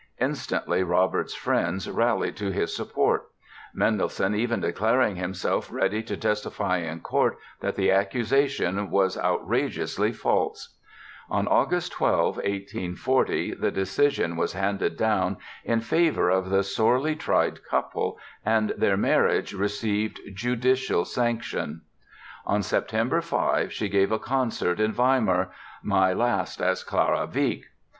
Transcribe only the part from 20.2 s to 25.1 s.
judicial sanction. On Sept. 5, she gave a concert in